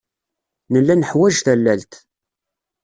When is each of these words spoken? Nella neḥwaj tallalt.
Nella 0.71 0.95
neḥwaj 0.95 1.35
tallalt. 1.45 1.93